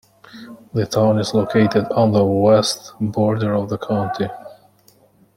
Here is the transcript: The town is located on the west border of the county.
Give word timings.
The 0.73 0.87
town 0.87 1.19
is 1.19 1.35
located 1.35 1.85
on 1.91 2.11
the 2.11 2.25
west 2.25 2.93
border 2.99 3.53
of 3.53 3.69
the 3.69 3.77
county. 3.77 4.29